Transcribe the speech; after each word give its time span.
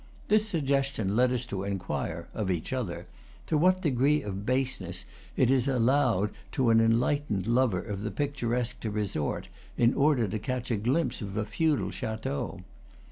This 0.29 0.47
suggestion 0.47 1.15
led 1.15 1.31
us 1.31 1.45
to 1.45 1.63
inquire 1.63 2.27
(of 2.33 2.49
each 2.49 2.73
other) 2.73 3.05
to 3.45 3.55
what 3.55 3.83
degree 3.83 4.23
of 4.23 4.47
baseness 4.47 5.05
it 5.37 5.51
is 5.51 5.67
allowed 5.67 6.31
to 6.53 6.71
an 6.71 6.81
enlightened 6.81 7.45
lover 7.45 7.79
of 7.83 8.01
the 8.01 8.09
picturesque 8.09 8.79
to 8.79 8.89
resort, 8.89 9.47
in 9.77 9.93
order 9.93 10.27
to 10.27 10.39
catch 10.39 10.71
a 10.71 10.77
glimpse 10.77 11.21
of 11.21 11.37
a 11.37 11.45
feudal 11.45 11.91
chateau. 11.91 12.61